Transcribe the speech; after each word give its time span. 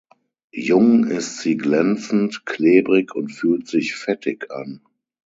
Jung 0.51 1.03
ist 1.05 1.41
sie 1.41 1.57
glänzend, 1.57 2.47
klebrig 2.47 3.13
und 3.13 3.29
fühlt 3.29 3.67
sich 3.67 3.93
fettig 3.93 4.49
an. 4.49 4.81